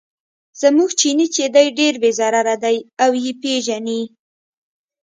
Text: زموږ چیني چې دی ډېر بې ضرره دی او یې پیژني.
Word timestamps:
زموږ 0.61 0.89
چیني 0.99 1.27
چې 1.35 1.43
دی 1.55 1.67
ډېر 1.79 1.93
بې 2.01 2.11
ضرره 2.19 2.55
دی 2.63 2.77
او 3.03 3.11
یې 3.23 3.31
پیژني. 3.41 4.01